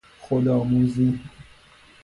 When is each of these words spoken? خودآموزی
خودآموزی 0.19 1.19